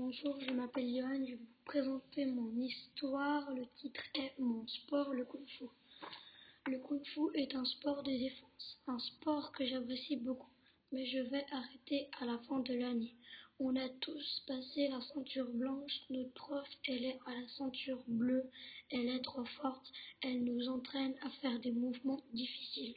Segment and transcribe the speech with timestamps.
[0.00, 3.52] Bonjour, je m'appelle Johan, je vais vous présenter mon histoire.
[3.52, 5.64] Le titre est Mon sport, le Kung Fu.
[6.68, 10.52] Le Kung Fu est un sport de défense, un sport que j'apprécie beaucoup,
[10.92, 13.16] mais je vais arrêter à la fin de l'année.
[13.58, 18.48] On a tous passé la ceinture blanche, notre prof, elle est à la ceinture bleue,
[18.90, 19.92] elle est trop forte,
[20.22, 22.94] elle nous entraîne à faire des mouvements difficiles.